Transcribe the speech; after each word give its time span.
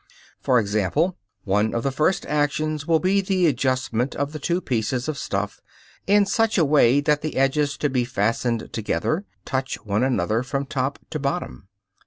For 0.41 0.57
example, 0.57 1.15
one 1.43 1.75
of 1.75 1.83
the 1.83 1.91
first 1.91 2.25
actions 2.25 2.87
will 2.87 2.97
be 2.97 3.21
the 3.21 3.45
adjustment 3.45 4.15
of 4.15 4.31
the 4.33 4.39
two 4.39 4.59
pieces 4.59 5.07
of 5.07 5.15
stuff 5.15 5.61
in 6.07 6.25
such 6.25 6.57
a 6.57 6.65
way 6.65 7.01
that 7.01 7.21
the 7.21 7.37
edges 7.37 7.77
to 7.77 7.87
be 7.87 8.03
fastened 8.03 8.73
together 8.73 9.25
touch 9.45 9.75
one 9.85 10.01
another 10.01 10.41
from 10.41 10.65
top 10.65 10.97
to 11.11 11.19
bottom. 11.19 11.67